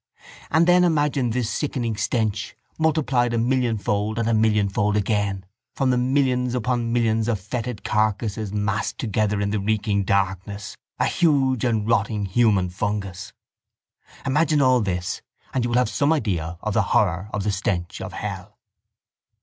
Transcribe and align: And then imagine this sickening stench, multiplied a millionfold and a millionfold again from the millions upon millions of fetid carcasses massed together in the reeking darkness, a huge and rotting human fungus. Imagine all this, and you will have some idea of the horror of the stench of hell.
And 0.49 0.65
then 0.65 0.83
imagine 0.83 1.29
this 1.29 1.47
sickening 1.47 1.95
stench, 1.95 2.55
multiplied 2.79 3.35
a 3.35 3.37
millionfold 3.37 4.17
and 4.17 4.27
a 4.27 4.31
millionfold 4.33 4.95
again 4.97 5.45
from 5.75 5.91
the 5.91 5.97
millions 5.99 6.55
upon 6.55 6.91
millions 6.91 7.27
of 7.27 7.39
fetid 7.39 7.83
carcasses 7.83 8.51
massed 8.51 8.97
together 8.97 9.39
in 9.39 9.51
the 9.51 9.59
reeking 9.59 10.03
darkness, 10.03 10.75
a 10.97 11.05
huge 11.05 11.63
and 11.63 11.87
rotting 11.87 12.25
human 12.25 12.71
fungus. 12.71 13.31
Imagine 14.25 14.59
all 14.59 14.81
this, 14.81 15.21
and 15.53 15.63
you 15.63 15.69
will 15.69 15.77
have 15.77 15.87
some 15.87 16.11
idea 16.11 16.57
of 16.63 16.73
the 16.73 16.81
horror 16.97 17.29
of 17.31 17.43
the 17.43 17.51
stench 17.51 18.01
of 18.01 18.13
hell. 18.13 18.57